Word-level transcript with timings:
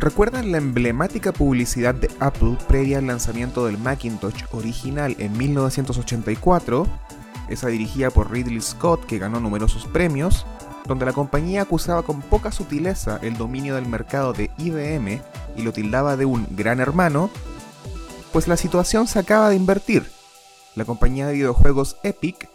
¿Recuerdan 0.00 0.52
la 0.52 0.58
emblemática 0.58 1.32
publicidad 1.32 1.92
de 1.92 2.08
Apple 2.20 2.56
previa 2.68 2.98
al 2.98 3.08
lanzamiento 3.08 3.66
del 3.66 3.78
Macintosh 3.78 4.44
original 4.52 5.16
en 5.18 5.36
1984? 5.36 6.86
Esa 7.48 7.66
dirigida 7.66 8.10
por 8.10 8.30
Ridley 8.30 8.60
Scott 8.60 9.04
que 9.06 9.18
ganó 9.18 9.40
numerosos 9.40 9.86
premios, 9.86 10.46
donde 10.86 11.04
la 11.04 11.12
compañía 11.12 11.62
acusaba 11.62 12.04
con 12.04 12.22
poca 12.22 12.52
sutileza 12.52 13.18
el 13.22 13.36
dominio 13.36 13.74
del 13.74 13.88
mercado 13.88 14.32
de 14.32 14.52
IBM 14.58 15.20
y 15.56 15.62
lo 15.62 15.72
tildaba 15.72 16.16
de 16.16 16.26
un 16.26 16.46
gran 16.52 16.78
hermano, 16.78 17.28
pues 18.32 18.46
la 18.46 18.56
situación 18.56 19.08
se 19.08 19.18
acaba 19.18 19.48
de 19.48 19.56
invertir. 19.56 20.08
La 20.76 20.84
compañía 20.84 21.26
de 21.26 21.32
videojuegos 21.32 21.96
Epic, 22.04 22.48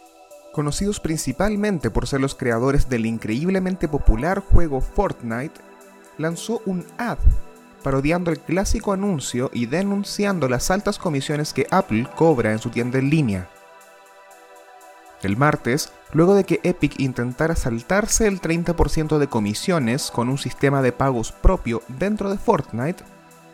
conocidos 0.54 0.98
principalmente 0.98 1.90
por 1.90 2.06
ser 2.06 2.22
los 2.22 2.34
creadores 2.34 2.88
del 2.88 3.04
increíblemente 3.04 3.86
popular 3.86 4.40
juego 4.40 4.80
Fortnite, 4.80 5.73
lanzó 6.18 6.62
un 6.66 6.84
ad 6.98 7.18
parodiando 7.84 8.32
el 8.32 8.40
clásico 8.40 8.92
anuncio 8.92 9.50
y 9.52 9.66
denunciando 9.66 10.48
las 10.48 10.70
altas 10.72 10.98
comisiones 10.98 11.52
que 11.52 11.68
Apple 11.70 12.08
cobra 12.16 12.50
en 12.50 12.58
su 12.58 12.70
tienda 12.70 12.98
en 12.98 13.10
línea. 13.10 13.48
El 15.22 15.36
martes, 15.36 15.92
luego 16.12 16.34
de 16.34 16.44
que 16.44 16.60
Epic 16.64 16.98
intentara 16.98 17.54
saltarse 17.54 18.26
el 18.26 18.40
30% 18.40 19.18
de 19.18 19.28
comisiones 19.28 20.10
con 20.10 20.28
un 20.28 20.38
sistema 20.38 20.82
de 20.82 20.92
pagos 20.92 21.30
propio 21.30 21.82
dentro 21.88 22.30
de 22.30 22.38
Fortnite, 22.38 23.04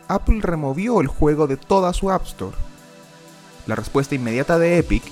Apple 0.07 0.39
removió 0.41 1.01
el 1.01 1.07
juego 1.07 1.47
de 1.47 1.57
toda 1.57 1.93
su 1.93 2.09
App 2.09 2.25
Store. 2.25 2.57
La 3.67 3.75
respuesta 3.75 4.15
inmediata 4.15 4.57
de 4.59 4.77
Epic, 4.77 5.03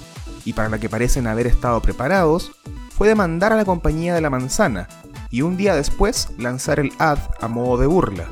y 0.46 0.54
para 0.54 0.70
la 0.70 0.80
que 0.80 0.90
parecen 0.90 1.28
haber 1.28 1.48
estado 1.48 1.82
preparados, 1.82 2.52
fue 2.98 3.08
demandar 3.08 3.54
a 3.54 3.58
la 3.58 3.66
compañía 3.66 4.14
de 4.14 4.22
la 4.22 4.30
manzana, 4.30 4.88
y 5.30 5.42
un 5.42 5.58
día 5.58 5.76
después 5.76 6.30
lanzar 6.38 6.80
el 6.80 6.92
ad 6.98 7.20
a 7.40 7.48
modo 7.48 7.78
de 7.78 7.88
burla. 7.88 8.30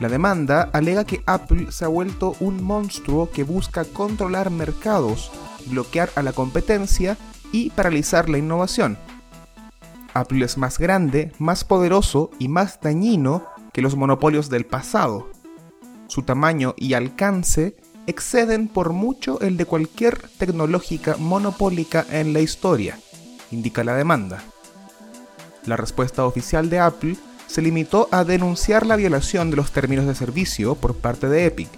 La 0.00 0.08
demanda 0.08 0.68
alega 0.72 1.04
que 1.04 1.22
Apple 1.26 1.70
se 1.70 1.84
ha 1.84 1.88
vuelto 1.88 2.34
un 2.40 2.62
monstruo 2.62 3.30
que 3.30 3.44
busca 3.44 3.84
controlar 3.84 4.50
mercados, 4.50 5.30
bloquear 5.66 6.10
a 6.16 6.22
la 6.22 6.32
competencia 6.32 7.16
y 7.52 7.70
paralizar 7.70 8.28
la 8.28 8.38
innovación. 8.38 8.98
Apple 10.14 10.44
es 10.44 10.58
más 10.58 10.78
grande, 10.78 11.32
más 11.38 11.64
poderoso 11.64 12.30
y 12.38 12.48
más 12.48 12.80
dañino 12.80 13.44
que 13.72 13.80
los 13.80 13.96
monopolios 13.96 14.50
del 14.50 14.66
pasado. 14.66 15.30
Su 16.08 16.22
tamaño 16.22 16.74
y 16.76 16.94
alcance 16.94 17.76
exceden 18.06 18.68
por 18.68 18.92
mucho 18.92 19.40
el 19.40 19.56
de 19.56 19.64
cualquier 19.64 20.28
tecnológica 20.38 21.16
monopólica 21.16 22.04
en 22.10 22.32
la 22.32 22.40
historia, 22.40 22.98
indica 23.50 23.84
la 23.84 23.94
demanda. 23.94 24.42
La 25.66 25.76
respuesta 25.76 26.24
oficial 26.24 26.70
de 26.70 26.80
Apple 26.80 27.16
se 27.46 27.62
limitó 27.62 28.08
a 28.10 28.24
denunciar 28.24 28.86
la 28.86 28.96
violación 28.96 29.50
de 29.50 29.56
los 29.56 29.72
términos 29.72 30.06
de 30.06 30.14
servicio 30.14 30.74
por 30.74 30.96
parte 30.96 31.28
de 31.28 31.46
Epic, 31.46 31.68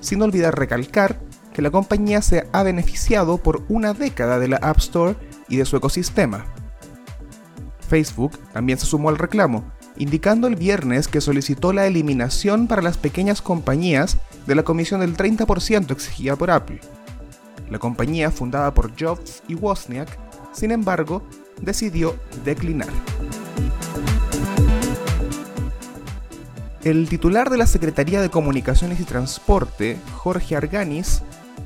sin 0.00 0.22
olvidar 0.22 0.58
recalcar 0.58 1.20
que 1.52 1.62
la 1.62 1.70
compañía 1.70 2.22
se 2.22 2.48
ha 2.52 2.62
beneficiado 2.62 3.38
por 3.38 3.62
una 3.68 3.92
década 3.92 4.38
de 4.38 4.48
la 4.48 4.56
App 4.56 4.78
Store 4.78 5.16
y 5.48 5.56
de 5.56 5.64
su 5.64 5.76
ecosistema. 5.76 6.46
Facebook 7.88 8.38
también 8.52 8.78
se 8.78 8.86
sumó 8.86 9.08
al 9.08 9.18
reclamo, 9.18 9.64
indicando 9.96 10.46
el 10.46 10.56
viernes 10.56 11.06
que 11.06 11.20
solicitó 11.20 11.72
la 11.72 11.86
eliminación 11.86 12.66
para 12.66 12.82
las 12.82 12.98
pequeñas 12.98 13.42
compañías 13.42 14.16
de 14.46 14.54
la 14.54 14.62
comisión 14.62 15.00
del 15.00 15.16
30% 15.16 15.90
exigida 15.90 16.36
por 16.36 16.50
Apple. 16.50 16.80
La 17.68 17.78
compañía, 17.78 18.30
fundada 18.30 18.72
por 18.74 18.92
Jobs 18.98 19.42
y 19.46 19.54
Wozniak, 19.54 20.08
sin 20.52 20.70
embargo, 20.72 21.22
decidió 21.62 22.16
declinar. 22.44 22.88
El 26.82 27.08
titular 27.10 27.50
de 27.50 27.58
la 27.58 27.66
Secretaría 27.66 28.22
de 28.22 28.30
Comunicaciones 28.30 29.00
y 29.00 29.04
Transporte, 29.04 29.98
Jorge 30.14 30.56
Arganis, 30.56 31.22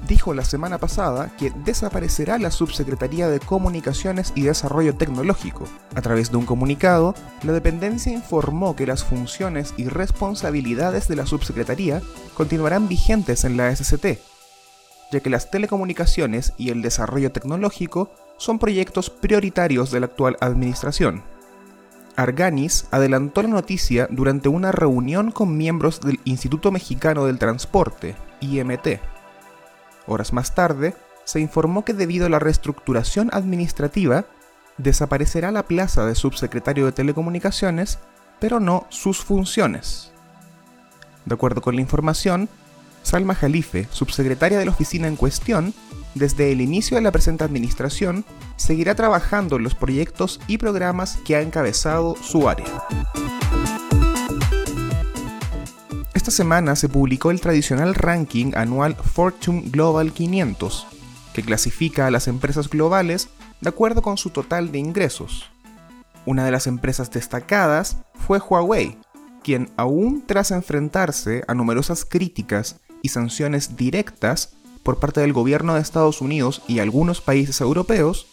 dijo 0.09 0.34
la 0.34 0.44
semana 0.44 0.78
pasada 0.78 1.31
que 1.38 1.53
desaparecerá 1.65 2.38
la 2.38 2.50
Subsecretaría 2.50 3.28
de 3.28 3.41
Comunicaciones 3.41 4.33
y 4.34 4.43
Desarrollo 4.43 4.97
Tecnológico. 4.97 5.66
A 5.94 6.03
través 6.03 6.31
de 6.31 6.37
un 6.37 6.47
comunicado, 6.47 7.15
la 7.43 7.53
dependencia 7.53 8.12
informó 8.12 8.77
que 8.77 8.87
las 8.87 9.04
funciones 9.04 9.72
y 9.77 9.87
responsabilidades 9.88 11.09
de 11.09 11.16
la 11.16 11.27
Subsecretaría 11.27 12.03
continuarán 12.34 12.88
vigentes 12.88 13.44
en 13.44 13.56
la 13.56 13.75
SCT, 13.75 14.19
ya 15.12 15.21
que 15.21 15.31
las 15.31 15.50
telecomunicaciones 15.50 16.53
y 16.59 16.71
el 16.71 16.83
desarrollo 16.83 17.33
tecnológico 17.33 18.10
son 18.37 18.59
proyectos 18.59 19.11
prioritarios 19.11 19.91
de 19.91 20.00
la 20.00 20.06
actual 20.06 20.37
administración. 20.41 21.22
Arganis 22.17 22.87
adelantó 22.91 23.43
la 23.43 23.49
noticia 23.49 24.06
durante 24.11 24.49
una 24.49 24.71
reunión 24.71 25.33
con 25.33 25.56
miembros 25.56 26.00
del 26.00 26.21
Instituto 26.25 26.71
Mexicano 26.71 27.27
del 27.27 27.39
Transporte, 27.39 28.15
IMT. 28.41 29.00
Horas 30.06 30.33
más 30.33 30.55
tarde, 30.55 30.95
se 31.25 31.41
informó 31.41 31.84
que 31.84 31.95
debido 31.95 32.27
a 32.27 32.28
la 32.28 32.39
reestructuración 32.39 33.31
administrativa, 33.33 34.27
desaparecerá 34.77 35.51
la 35.51 35.65
plaza 35.65 36.05
de 36.05 36.15
subsecretario 36.15 36.84
de 36.84 36.93
Telecomunicaciones, 36.93 37.99
pero 38.41 38.61
no 38.61 38.87
sus 38.91 39.25
funciones. 39.25 40.12
De 41.25 41.34
acuerdo 41.34 41.62
con 41.62 41.75
la 41.75 41.81
información, 41.81 42.49
Salma 43.03 43.34
Jalife, 43.34 43.89
subsecretaria 43.91 44.59
de 44.59 44.66
la 44.66 44.71
oficina 44.71 45.09
en 45.09 45.16
cuestión, 45.16 45.75
desde 46.14 46.52
el 46.52 46.60
inicio 46.60 46.97
de 46.97 47.02
la 47.02 47.12
presente 47.12 47.44
administración, 47.44 48.25
seguirá 48.56 48.94
trabajando 48.94 49.56
en 49.56 49.64
los 49.64 49.75
proyectos 49.75 50.41
y 50.47 50.58
programas 50.58 51.19
que 51.25 51.36
ha 51.36 51.42
encabezado 51.42 52.16
su 52.16 52.48
área. 52.48 52.66
Esta 56.14 56.30
semana 56.30 56.74
se 56.76 56.88
publicó 56.88 57.30
el 57.30 57.41
tradicional 57.41 57.94
ranking 57.94 58.53
anual 58.54 58.97
Fortune 58.97 59.64
Global 59.66 60.12
500, 60.12 60.86
que 61.34 61.42
clasifica 61.42 62.06
a 62.06 62.10
las 62.10 62.28
empresas 62.28 62.70
globales 62.70 63.28
de 63.60 63.69
acuerdo 63.69 64.00
con 64.00 64.16
su 64.16 64.30
total 64.30 64.72
de 64.72 64.78
ingresos. 64.78 65.50
Una 66.24 66.44
de 66.44 66.50
las 66.50 66.66
empresas 66.66 67.10
destacadas 67.10 67.98
fue 68.14 68.38
Huawei, 68.38 68.97
quien 69.42 69.70
aún 69.76 70.24
tras 70.26 70.50
enfrentarse 70.50 71.44
a 71.47 71.54
numerosas 71.54 72.06
críticas 72.06 72.80
y 73.03 73.10
sanciones 73.10 73.76
directas 73.76 74.54
por 74.84 74.99
parte 74.99 75.21
del 75.21 75.33
gobierno 75.33 75.75
de 75.75 75.81
Estados 75.81 76.21
Unidos 76.21 76.62
y 76.69 76.78
algunos 76.78 77.21
países 77.21 77.61
europeos, 77.61 78.28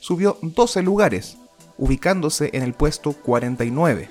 subió 0.00 0.38
12 0.40 0.82
lugares, 0.82 1.36
ubicándose 1.76 2.48
en 2.54 2.62
el 2.62 2.72
puesto 2.72 3.12
49. 3.12 4.08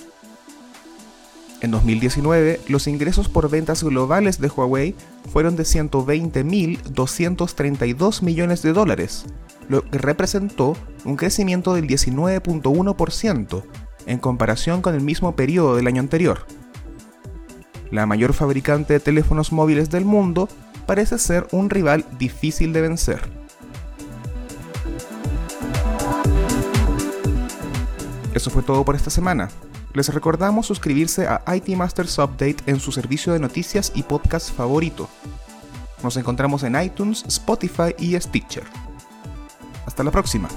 En 1.62 1.72
2019, 1.72 2.62
los 2.68 2.86
ingresos 2.86 3.30
por 3.30 3.50
ventas 3.50 3.84
globales 3.84 4.40
de 4.40 4.50
Huawei 4.50 4.94
fueron 5.32 5.56
de 5.56 5.64
120.232 5.64 8.22
millones 8.22 8.62
de 8.62 8.74
dólares, 8.74 9.26
lo 9.68 9.82
que 9.82 9.98
representó 9.98 10.78
un 11.04 11.16
crecimiento 11.16 11.74
del 11.74 11.88
19.1% 11.88 13.64
en 14.06 14.20
comparación 14.20 14.84
con 14.84 14.94
el 14.94 15.02
mismo 15.02 15.36
periodo 15.36 15.78
del 15.78 15.88
año 15.88 16.02
anterior 16.02 16.46
la 17.92 18.06
mayor 18.06 18.34
fabricante 18.34 18.94
de 18.94 19.00
teléfonos 19.00 19.52
móviles 19.52 19.90
del 19.90 20.06
mundo, 20.06 20.50
parece 20.88 21.20
ser 21.20 21.46
un 21.52 21.70
rival 21.70 22.04
difícil 22.18 22.74
de 22.74 22.82
vencer. 22.82 23.22
Eso 28.34 28.50
fue 28.50 28.64
todo 28.64 28.84
por 28.84 28.96
esta 28.96 29.10
semana. 29.12 29.50
Les 29.94 30.14
recordamos 30.14 30.68
suscribirse 30.68 31.28
a 31.28 31.44
IT 31.56 31.70
Masters 31.70 32.18
Update 32.20 32.58
en 32.68 32.80
su 32.80 32.92
servicio 32.92 33.34
de 33.34 33.40
noticias 33.40 33.92
y 33.96 34.04
podcast 34.04 34.52
favorito. 34.52 35.10
Nos 36.04 36.18
encontramos 36.18 36.64
en 36.64 36.80
iTunes, 36.82 37.24
Spotify 37.28 37.96
y 37.98 38.20
Stitcher. 38.20 38.64
Hasta 39.86 40.04
la 40.04 40.12
próxima. 40.12 40.50